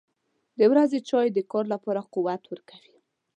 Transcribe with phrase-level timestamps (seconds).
[0.59, 2.95] •د ورځې چای د کار لپاره قوت ورکوي.